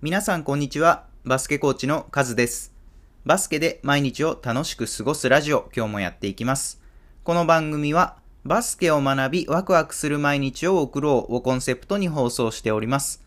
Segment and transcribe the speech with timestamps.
[0.00, 1.06] 皆さんこんにちは。
[1.24, 2.72] バスケコーチのカズです。
[3.24, 6.80] バスケで毎日を楽しく過ごすラジオ、今日もやっていきます。
[7.24, 13.24] この番組は、バスケを学びワクワクする毎日を送ろうをコンセプトに放送しております。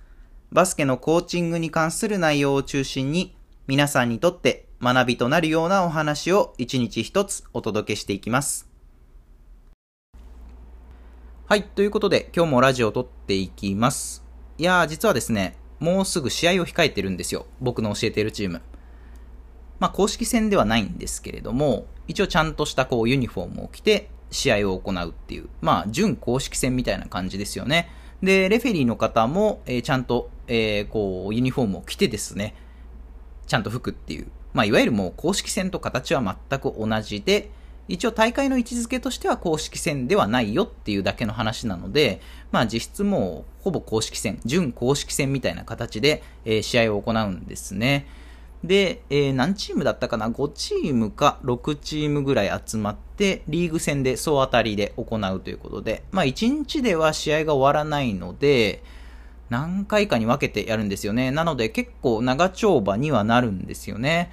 [0.53, 3.35] バスケのコーチングに関する内容を中心に、
[3.67, 8.69] 皆さんにとって学びとなるようなお話を一日一つお届けしていきます。
[11.47, 14.23] はい、ということで今日もラジオを撮っていきます。
[14.57, 17.47] いやー、実はですね、もうすぐ試合を控えてるんですよ。
[17.59, 18.61] 僕の教えているチーム。
[19.79, 27.89] まあ、公式戦ではないんですけれども、一応ちゃんとしたこうユニフォームを着て試合を行うっていう、まあ、準公式戦みたいな感じですよね。
[28.21, 32.55] で、レフェリーの方も、えーちゃんと、えーこう、ユニフォームを着てですね、
[33.47, 37.49] ちゃんと吹くっていう、まあ、いわゆるもう公式戦と形は全く同じで、
[37.91, 48.07] 一応大会の位置づけとしては公式戦ではないよっていうだけの話なので、まあ実質もうほぼ公式戦、準公式戦みたいな形で、えー試合を行うんですね。
[48.63, 58.83] で、えー何チームだったかな ?5 チームか6チームぐらい集まって、リーグ戦で総当たりで行うということで、まあ1日では試合が終わらないので、
[59.49, 61.29] 何回かに分けてやるんですよね。
[61.29, 64.31] なので結構長丁場にはなるんですよね。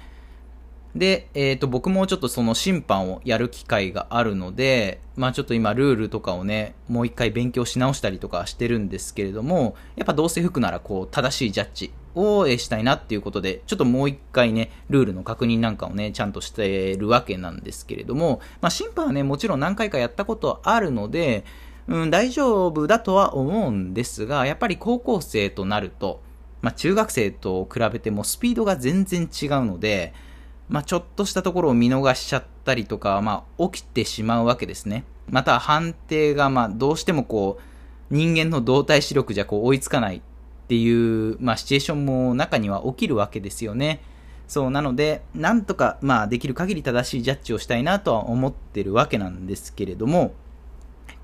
[0.95, 21.45] で、えっ、と、僕もちょっとその審判をやる機会があるので、まあちょっと今ルールとかをね、もう一回勉強し直したりとかしてるんですけれども、やっぱどうせ吹くならこう、正しいジャッジをしたいなっていうことで、ちょっともう一回ね、ルールの確認なんかをね、ちゃんとしてるわけなんですけれども、まあ審判はね、もちろん何回かやったことはあるので、
[21.87, 26.21] うん、大丈夫だとは思うんですが、やっぱり高校生となると、
[26.61, 30.13] まあ中学生と比べてもスピードが全然違うので、
[30.69, 35.03] まあ、ちょっとしたところを見逃しちゃったりとか、まあ、起きてしまうわけですね。
[35.27, 37.63] また判定が、まあ、どうしてもこう、
[38.13, 40.21] 人間の動体視力じゃこう追いつかないっ
[40.67, 44.01] ていう、まあ、シチュエーションも中には起きるわけですよね。
[44.47, 50.33] そう、なので、なんとか、まあ、できる限り正しいジャッジをしたいなとは思ってるわけなんですけれども、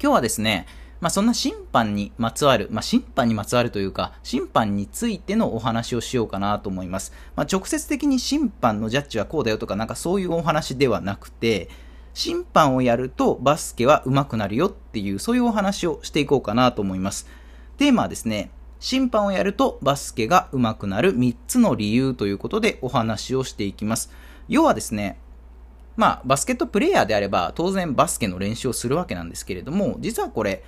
[0.02, 0.66] 今日はですね、
[1.06, 7.14] まあ、そんな審判にまつわる、まあ、審判にまつわるというか、審判についてのお話をしようかなと思います。
[7.36, 11.70] まあ、直接的に審判のジャッジはこうだよとか、なんかそういうお話ではなくて、
[12.16, 17.28] 審判をやるとバスケは上手くなるよっていう、そういうお話をしていこうかなと思います。
[17.78, 18.50] テーマはですね、
[18.80, 24.12] 審判をやるとバスケが上手くなる3つの理由ということでお話をしていきます。
[24.48, 25.20] 要はですね、
[25.98, 30.64] まあ、バスケットプレイヤーであれば、当然バスケの練習をするわけなんですけれども、実はこれ、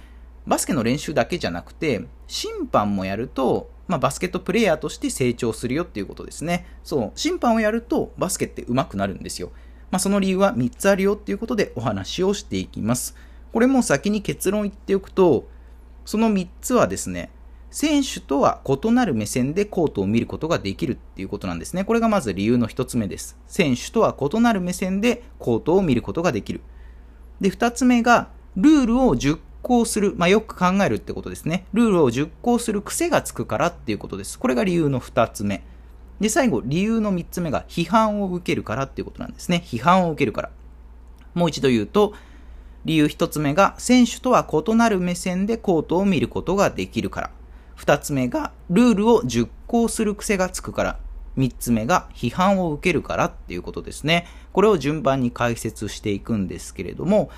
[0.47, 6.65] バスケの練習だけじゃなくて、審判もやると、まあ、バスケットプレイヤーとして成長するよっていうことですね。
[6.83, 9.51] そう、審判をやると、バスケって上手くなるんですよ。
[9.91, 13.15] まあ、その理由は3つあるよっていうことでお話をしていきます。
[13.51, 15.47] これも先に結論言っておくと、
[16.05, 17.29] その3つはですね、
[17.69, 21.83] 選手とは異なる目線でコートを見ることができるっていうことなんですね。
[21.83, 23.37] これがまず理由の1つ目です。
[23.47, 26.61] 選手とは異なる目線でコートを見ることができる。
[27.41, 31.65] で、2つ目が、ルールを熟行する、まあ、よく考えるってことですね。
[31.73, 34.39] ルールを熟行する癖がつくからっていうことです。
[34.39, 35.63] これが理由の2つ目。
[36.19, 39.61] で、最後、理由の3つ目が、批判を受けるからっていうことなんですね。
[39.65, 40.49] 批判を受けるから。
[41.35, 42.13] もう一度言うと、
[42.85, 47.31] 理由1つ目が、選手とは異なる目線でコートを見ることができるから。
[47.77, 50.99] 2つ目が、ルールを熟行する癖がつくから。
[51.37, 54.25] 3つ目が、批判を受けるからっていうことですね。
[54.53, 57.29] これを順番に解説していくんですけれども、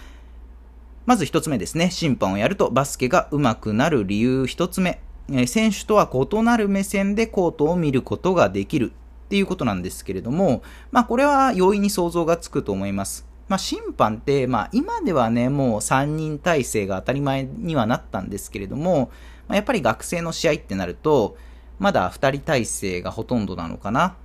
[1.09, 1.89] まず一つ目ですね。
[1.89, 5.01] 審判をやるとバスケが上手くなる理由一つ目。
[5.47, 10.61] 選手とは異なる目線でコートを見ることができるっていうことなんですけれども、
[10.91, 13.25] まあこれは容易に想像がつくと思います。
[13.47, 19.09] まあ審判って、まあ今ではね、もう3人体制が当たり前にはなったんですけれども、
[19.47, 21.37] まあ、やっぱり学生の試合ってなると、
[21.79, 24.15] まだ2人体制がほとんどなのかな。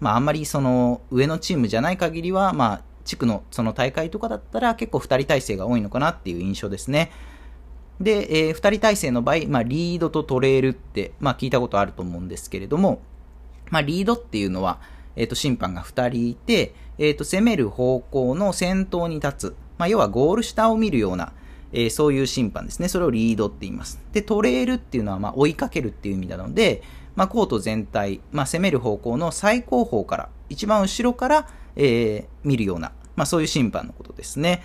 [0.00, 7.10] まああんまりその上のチームじゃない限りは、まあ地区のその大会とかだったら結構2人体制が多いのかなっていう印象ですね。
[8.00, 13.00] で、えー、2人体制の場合、まあ、リードとトレールって、まあ、聞いたことあると思うんですけれども、
[13.70, 14.80] まあ、リードっていうのは、
[15.14, 21.32] えっ、と、審判が2人いて、えっ、と、攻める方向の先頭に立つ、まあ、要はゴール下を見るような、
[21.72, 22.88] えーそういう審判ですね。
[22.88, 23.98] それをリードって言います。
[24.12, 26.82] で、トレールっていうのは、まあ、追いかけるっていう意味なので、
[27.14, 34.62] まあ、コート全体、まあ、攻める方向の最高峰から、一番後ろから、えー見るような、まあ、そういう審判のことですね。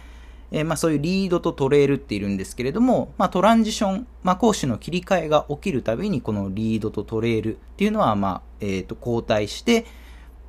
[0.52, 9.86] えーまあ、そういうリードとトレールっているんですけれども、まあ、トランジション、まあ、攻守の切り替えが起きるたびに、このリードとトレールっていうのは、まあ、えっ、と、交代して、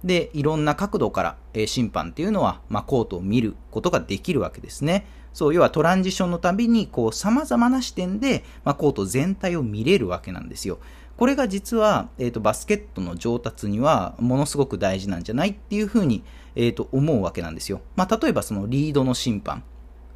[0.04, 5.06] で、いろんな角度から、えー審判っていうのは、まあ、コートを見ることができるわけですね。
[5.32, 10.78] そう、要はトランジションのたびに、こう、様々な視点で、まあ、コート全体を見れるわけなんですよ。
[11.18, 16.22] これが実は、えーと、バスケットの上達にはものすごく大事なんじゃないっていうふうに、
[16.54, 17.80] えーと、思うわけなんですよ。
[17.96, 19.64] まあ、例えばそのリードの審判。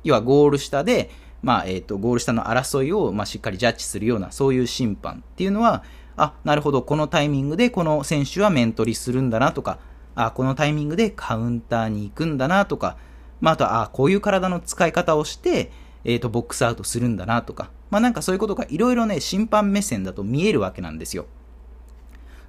[0.05, 1.11] 要はゴール下で、
[1.43, 5.83] まあ、え、ー、と、ゴール下の争いを、まあ、しっかりジャッジするような、そういう審判っていうのは、
[6.17, 9.81] あ、なるほど、このタイミングでこの選手は面取りするんだなとか、
[10.15, 12.97] あ、このタイミングでカウンターに行くんだなとか、
[13.41, 15.73] まあ、あとは、あ、こういう体の使い方をして、
[16.05, 21.27] えっ、ー、と、ボックスアウトするんだなとか、まあ、なんかそういうことがいろいろね、審判目線だと見えるわけなんですよ。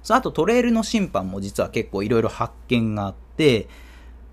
[0.02, 3.68] そう、あとトレールの審判も実は結構いろいろ発見があって、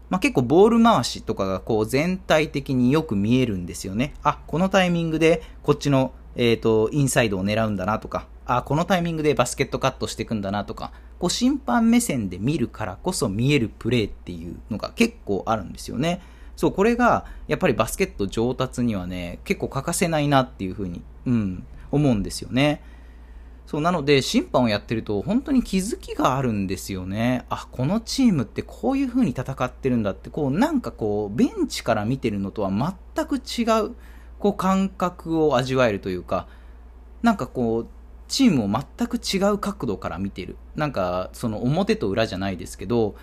[0.09, 4.13] まあ、結構ボール回しとかがこう全体的によく見えるんですよね。
[4.23, 16.21] あ、このタイミングでこっちの、えっ、ー、と、インサイドを狙うんだなとか、あ、このタイミングでバスケットカットしていくんだなとか、こう審判目線で見るからこそ見えるプレーっていうのが結構あるんですよね。
[16.61, 22.83] そう、これが、やっぱりバスケット上達にはね、結構欠かせないなっていうふうに、うん、思うんですよね。
[23.65, 27.45] そう、なので、審判をやってると、本当に気づきがあるんですよね。
[27.49, 33.95] あ、このチームってこういう風に戦ってるんだって、こう、なんかこう、ベンチから見てるのとは全く違う、
[34.37, 36.47] こう、感覚を味わえるというか、
[37.23, 37.87] なんかこう、
[38.27, 40.57] チームを全く違う角度から見てる。
[40.75, 43.15] なんか、その表と裏じゃないですけど、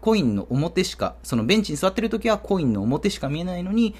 [0.00, 3.94] コインの表しか、そのベンチに座ってる時はコインの表しか見えないのに、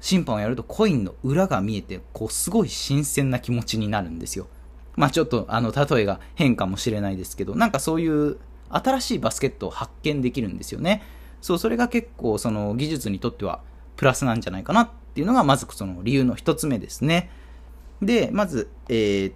[0.00, 4.48] 審判をやるとコインの裏が見えて、こうすごい新鮮な気持ちになるんですよ。
[4.96, 8.38] まあちょっとあの例えが変かもしれないですけど、なんかそういう
[8.70, 11.02] 新しいバスケットを発見できるんですよね。
[11.40, 13.60] そう、それが結構その技術にとっては
[13.96, 17.30] プラスなんじゃないかなっていうのがまずその理由の一つ目ですね。
[18.02, 19.34] で、まず、えー、っ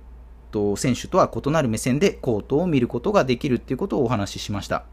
[0.50, 4.85] と、選手とは異なる目線でコートを見ることができるっていうことをお話ししました。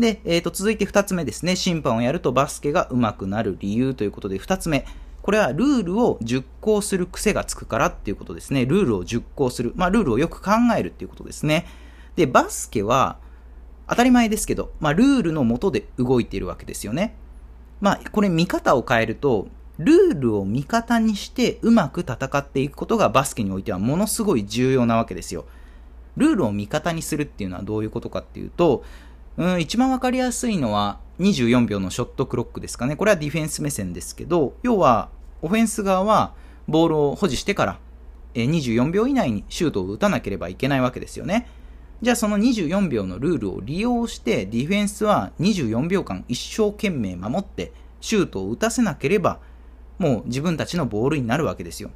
[0.00, 1.54] で、えー、と続いて2つ目ですね。
[1.54, 4.86] 審判をやるとバスケが上手くなる理由ということで、2つ目。
[5.22, 8.64] これはルールを熟考する癖がつくからっていうことですね。
[8.64, 9.72] ルールを熟考する。
[9.76, 11.66] まあ、ルールをよく考えるっていうことですね。
[12.16, 13.18] で、バスケは、
[13.86, 17.14] 当たり前ですけど、まあ、ルールのもとで動いているわけですよね。
[17.80, 19.48] まあ、これ見方を変えると、
[19.78, 25.46] ルールを味方にしてうまく戦っていくことがバスケにおいてはものすごい重要なわけですよ。
[26.16, 28.84] ルールを味方にするっていうのはどういうことかっていうと、
[29.36, 32.96] うん、一番わかりやすいのは24秒のショットクロックですかね。
[32.96, 35.10] これはディフェンス目線ですけど、要は、
[35.42, 36.34] オフェンス側は
[36.68, 37.78] ボールを保持してから、
[38.34, 41.48] 24秒以内にシュートを打たなければいけないわけですよね。
[42.02, 49.38] じゃあその24秒のルールを利用してディフェンスは24秒間一生懸命守ってシュートを打たせなければ
[49.98, 51.90] もう自分たちのボールになるわけですよ。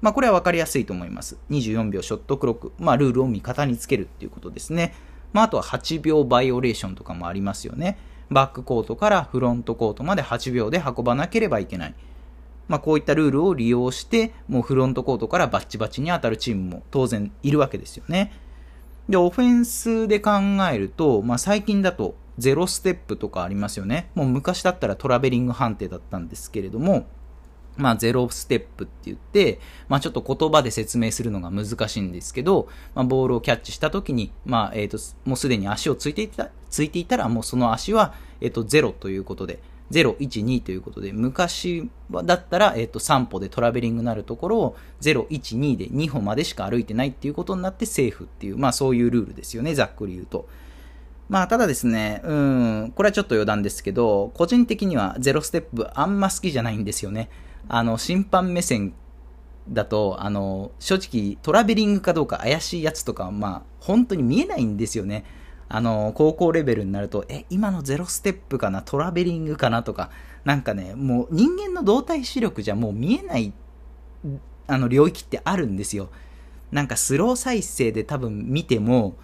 [0.00, 1.36] まあこれはわかりやすいと思います。
[1.50, 2.72] 24秒ショットクロック。
[2.78, 4.94] まあルールを味方につけるっていうことですね。
[5.32, 7.98] まあ、あとは8秒バイオレーションとかもありますよね。
[8.30, 11.94] バックコートからフロントコートまで8秒で運ばなければいけない。
[12.68, 18.32] まあ、こういったルールを利用して、もうフロントコートからバッチバチに当たるチームも当然いるわけですよね。
[19.08, 20.32] で、オフェンスで考
[20.70, 24.10] えると、まあ、最近だとゼロステップとかありますよね。
[24.14, 27.06] もう昔だったらトラベリング判定だったんですけれども、
[27.78, 39.60] まあ、ゼロステップって言って、まあ、ちょっと言葉で説明するのが難しいんですけど、まあ、ボールをキャッチした時に、まあ、えっ、ー、と、もうすでに足をついていた、ついていたら、もうその足は、えっ、ー、と、ゼロということで、
[39.90, 41.88] 0、1、2ということで、昔
[42.24, 50.48] だったら、えっ、ー、と、3歩でトラベリングになるところを、0、1、2で2歩までしか歩いてないっていうことになってセーフっていう、まあそういうルールですよね、ざっくり言うと。
[51.28, 57.28] まあ、ただですね、うん、これはちょっと余談ですけど、個人的にはゼロステップあんま好きじゃないんですよね。
[57.68, 58.94] あの、審判目線
[59.68, 65.24] だと、あの、正直トラベリングかどうか怪しいやつとか、まあ、本当に見えないんですよね。
[65.68, 68.80] あの、高校レベルになると、え、今のゼロステップかな？
[68.80, 69.82] トラベリングかな？
[69.82, 70.10] とか、
[70.44, 73.52] なんかね、もう人間の動体視力じゃもう見えない、
[74.66, 76.08] あの、領域ってあるんですよ。
[76.72, 79.16] なんかスロー再生で多分見ても、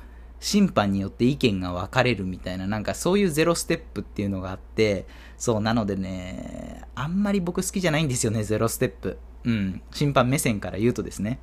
[0.44, 5.06] 審判によって意見が分かれるみたいな、なんかそういうゼロステップっていうのがあって、
[5.38, 9.16] そう、なのでね、あんまり僕好きじゃないんですよね、ゼロステップ。
[9.44, 11.38] うん、審判目線から言うとですね。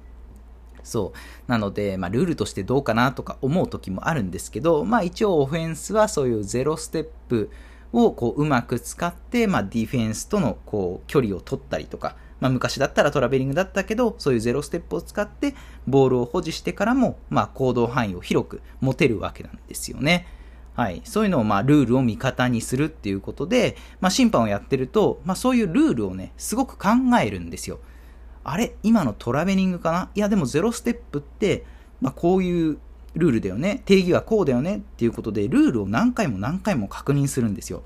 [0.83, 1.51] そう。
[1.51, 7.49] なので、まあ、ルールとしてどうかなとか思う時もあるんですけど、まあ、一応オフェンスはそういうゼロステップ
[7.91, 15.55] をこううまく使って、まあ、ディフェンスとのこう距離を取ったりとか、まあ、昔だったらトラベリングだったけど、そういうゼロステップを使って、
[15.87, 20.27] ボールを保持してからも、まあ、行動範囲を広く持てるわけなんですよね。
[20.73, 21.01] はい。
[21.05, 26.89] そういうのを、まあ、ルールを味方にするっていうことで、まあ、審判をやってると、まあ、そういうルールをね、すごく考
[27.21, 27.79] えるんですよ。
[28.43, 30.09] あれ今のトラベリングかな？
[30.15, 31.63] いや、でもゼロステップって、
[31.99, 32.79] まあ、こういう
[33.13, 33.83] ルールだよね。
[33.85, 37.83] 定義はこうだよねっていうことで、ルールを何回も何回も確認するんですよ。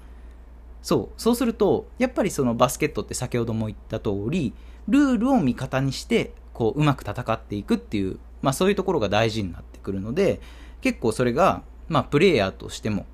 [0.85, 1.19] そう。
[1.19, 4.53] そうすると、やっぱりそのバスケットって先ほども言った通り、
[4.87, 10.39] ルールを味方にして、こう、うまく戦っていくっていう、まあそういうところが大事になってくるので、
[10.81, 13.07] 結構それが、まあプレイヤーとしても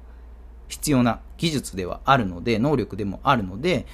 [0.68, 3.86] 必要な技術ではあるので、能力でもあるので、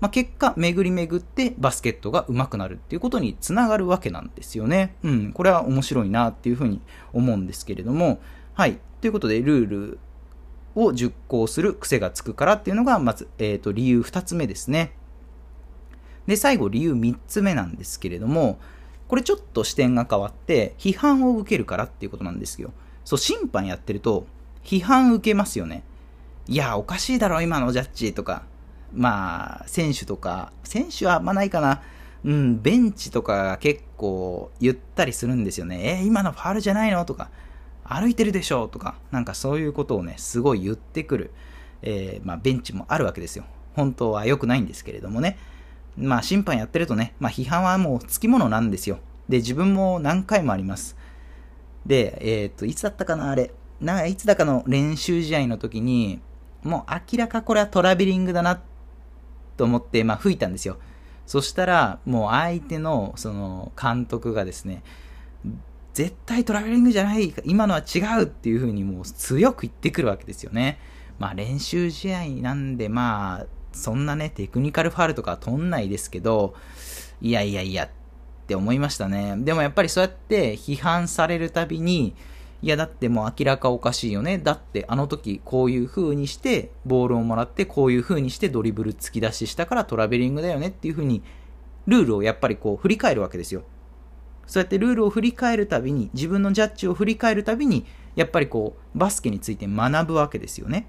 [0.00, 4.96] まあ、結果、巡り巡ってバスケットが上手くなるっていうことにつながるわけなんですよね。
[5.02, 6.82] うん、これは面白いなっていうふうに
[7.14, 8.20] 思うんですけれども、
[8.52, 8.78] はい。
[9.00, 9.98] ということで、ルール
[10.74, 14.92] を熟考する癖がつくからっていうのが、まず、えっ、ー、と、理由2つ目ですね。
[16.26, 18.58] で、最後、理由3つ目なんですけれども、
[19.08, 22.72] これちょっと視点が変わって、批判を受けるからっていうことなんですよ。
[23.04, 24.26] そう、審判やってると、
[24.64, 25.82] 批判受けますよね。
[26.46, 28.44] いや、おかしいだろ、今のジャッジとか、
[28.92, 31.82] まあ、選手とか、選手はあんまないかな。
[32.24, 35.98] うん、ベンチとかが結構言ったりするんですよね。
[36.00, 37.04] えー、今のファールじゃないの？
[37.04, 37.30] とか、
[37.84, 41.30] 歩いてるでしょとか、なんかそういうことをね、すごい言ってくる、
[41.82, 43.44] えー、まあ、ベンチもあるわけですよ。
[43.74, 45.38] 本当は良くないんですけれどもね。
[45.96, 48.98] まあ、審判やってるとね、まあ、批判はもうつきものなんですよ。
[49.28, 50.96] で、自分も何回もあります。
[51.86, 53.52] で、えっ、と、いつだったかな、あれ。
[53.80, 56.20] ないつだかの練習試合の時に、
[56.62, 58.62] もう明らかこれはトラベリングだな
[59.56, 60.78] と思って、まあ、吹いたんですよ。
[61.26, 64.82] そしたら、もう相手の、その、監督がですね、
[65.94, 70.78] 絶対トラベリングじゃない、今のは違うっていう風にもう強く言ってくるわけですよね。
[71.18, 76.54] まあ練習試合なんで、まあ、そんなね、テクニカルファールとかは取んないですけど、
[77.20, 77.90] いやいやいやっ
[78.46, 79.36] て思いましたね。
[79.38, 82.14] でもやっぱりそうやって批判されるたびに、
[82.60, 84.38] いやだってもう明らかおかしいよね。
[84.38, 91.22] だってあの時こういう風にしてボールをもらってこういう風にしてドリブル突き出ししたからトラベリングだよねっていう風に
[91.86, 93.64] ルールをやっぱりこう振り返るわけですよ。
[94.46, 97.86] そうやってルールを振り返るたびに自分のジャッジを振り返るたびに
[98.16, 100.86] やっぱりこうバスケについて学ぶわけですよね。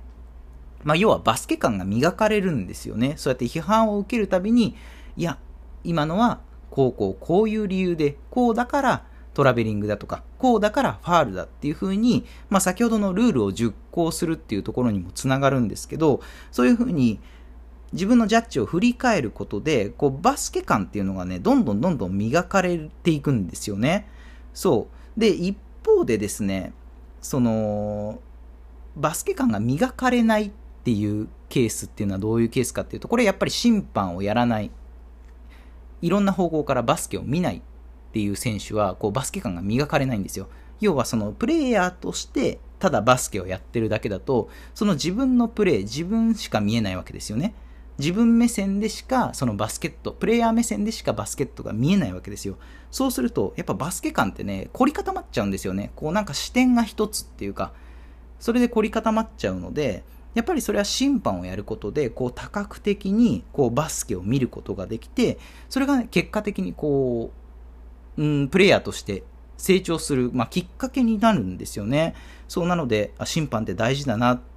[0.83, 3.15] まあ要はバスケ感が磨かれるんですよね。
[3.17, 4.75] そうやって批判を受けるたびに
[5.17, 5.39] いや
[5.83, 16.21] 今のはこうこうこういう理由でこうだからトラベリングだとか、こうだからファールだっていう風に、まあ先ほどのルールを熟考するっていうところにもつながるんですけど、
[16.51, 17.19] そういう風に
[17.95, 24.07] 自分のジャッジを振り返ることで、こうバスケ感っていうのがね、どんどんどんどん磨かれていくんですよね。
[24.53, 25.19] そう。
[25.19, 26.73] で、一方でですね、
[27.21, 28.19] その、
[28.97, 30.51] バスケ感が磨かれないっ
[30.83, 34.71] ていうケースっていうのはどういうケースかっていうと、これやっぱり審判をやらない。
[36.01, 37.61] いろんな方向からバスケを見ないっ
[38.11, 40.49] ていう選手はこうバスケ感が磨かれないんですよ。
[40.81, 47.53] 要はそのプレイヤーとしてただバスケをやってるだけだと、その自分のプレー、自分しか見えないわけですよね。
[47.97, 52.57] 自分目線でしかそのバスケット、プレイヤー目線でしかバスケットが見えないわけですよ。
[52.91, 55.91] そうすると、やっぱバスケ感ってね、凝り固まっちゃうんですよね。
[55.95, 57.73] こうなんか視点が一つっていうか、
[58.39, 65.37] それで凝り固まっちゃうので、やっぱりそれは審判をやることで、こう多角的にこうバスケを見ることができて、
[65.69, 67.31] それが、結果的にこ
[68.17, 69.23] う、うん、プレイヤーとして
[69.57, 72.15] 成長する、まあ、きっかけになるんですよね。
[72.49, 74.54] そうなので、審判って大事だなって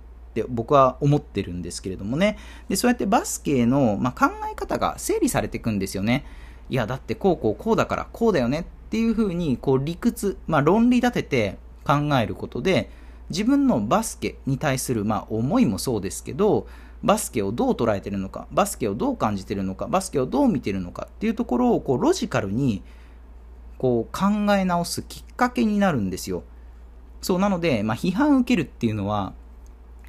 [0.48, 2.38] 僕は思ってるんですけれどもね。
[2.68, 6.24] で、そうやってバスケの、まあ、考え方が整理されていくんですよね。
[6.70, 12.90] いや、だってこうこうこうだからこうだよねっていうふうに、こう理屈、まあ、論理立てて考えることで、
[13.30, 16.66] 自分のバスケに対する、まあ、思いもそうですけど、
[17.02, 22.82] バスケをどう捉えてるのか、バスケをどう感じてるのか、バスケをどう見てるのかっていうところをこうロジカルに
[23.78, 26.42] こう考え直すきっかけになるんですよ。
[27.20, 29.32] そうなので、まあ、批判受けるっていうのは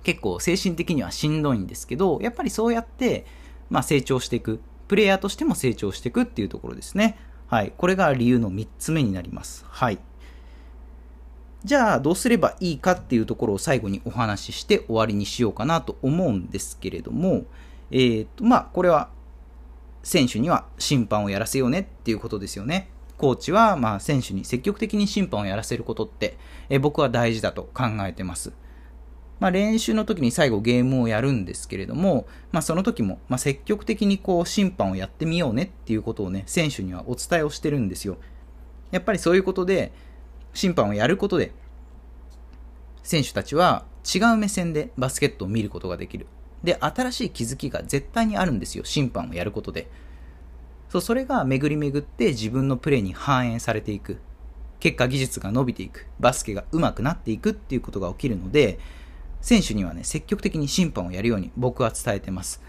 [0.04, 3.26] 結構精神的にはしんどいんですけど、やっぱりそうやって、
[3.70, 4.60] まあ、成長していく。
[4.88, 7.18] プレイヤーとしても成長していくっていうところですね。
[7.48, 7.74] はい。
[7.78, 9.66] これが理由の3つ目になります。
[9.68, 10.00] はい。
[11.64, 17.44] じゃあ、どうすればいいかっていうところを最後にお話しして終わりにしようかなと思うんですけれども、
[17.92, 19.10] えっ、ー、と、まあ、これは、
[20.02, 22.90] 選手には審判をやらせようねっていうことですよね。
[23.18, 26.38] コーチは、まあ、選手に積極的に審判をやらせることって、
[26.70, 28.54] え僕は大事だと考えてます。
[29.40, 38.18] まあ、練習の時に最後ゲームをやるんですけれども、まあ、その時も、まあ、積極的にこう審判をやってみようねっていうことをね、選手にはお伝えをしてるんですよ。
[38.92, 39.92] やっぱりそういうことで、
[40.54, 41.52] 審判をやることで、
[43.04, 46.28] 選手たちは違う目線でバスケットを見ることができる。
[46.64, 48.84] で、新しい気づきが絶対にあるんですよ。
[48.84, 49.88] 審判をやることで。
[50.90, 54.18] そうそれが巡り巡って自分のプレーに反映されていく
[54.80, 58.80] 結果技術が伸びていくバスケが上手くなっていくっていうことが起きるので
[59.42, 62.62] 選手にはね積極的に審判をやるように僕は伝えてます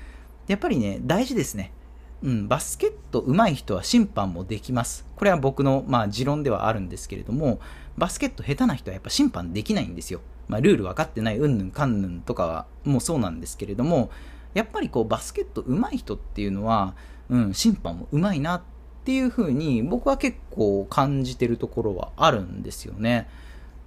[0.48, 1.72] やっぱりね大事ですね
[2.22, 5.06] うん、バスケット上手い人は審判もできます。
[5.16, 7.60] これは僕の、まあ、持論ではあるんですけれども、
[7.96, 10.20] バスケット下手な人はやっぱ審判できないんですよ。
[10.48, 14.10] まあ、ルール分かってないうんぬんかんぬんとかもうそうなんですけれども、
[14.52, 16.94] やっぱりこうバスケット上手い人っていうのは、
[17.30, 18.62] うん、審判もうまいなっ
[19.04, 23.28] ていう風に僕は結構感じてるところはあるんですよね。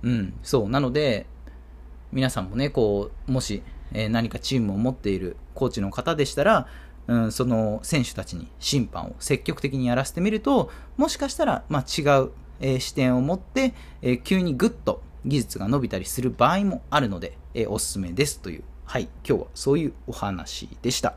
[0.01, 0.69] うん、そう。
[0.69, 1.27] なので、
[2.13, 6.67] 皆さんもね、こう、もし、えー、何かチームを持っているコーチの方でしたら、
[7.07, 21.15] うん、その選手たちに審判を積極的にやらせてみると、もしかしたら、まあ、違う、えー、視点を持って、えー、急にグッと技術が伸びたりする場合もあるので、え、おすすめですという、はい、今日はそういうお話でした。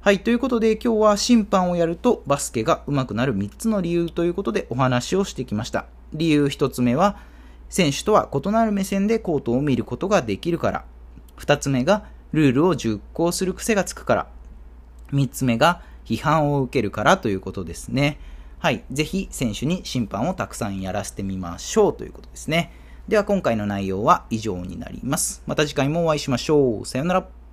[0.00, 5.86] はい、ということで今日は審判をやるとバスケが上手くなる3つの理由ということでお話をしてきました。
[6.12, 7.18] 理由1つ目は、
[7.74, 10.84] 選手とは異なる目線でコートを見ることができるから。
[11.38, 14.26] 2つ目が、ルールを熟考する癖がつくから。
[15.10, 18.20] 3つ目が、批判を受けるからということですね。
[18.60, 18.84] はい。
[18.92, 22.72] ぜひ選手に審判をたくさんやらせてみましょうということですね。
[23.08, 25.42] では今回の内容は以上になります。
[25.48, 26.86] また次回もお会いしましょう。
[26.86, 27.43] さよなら。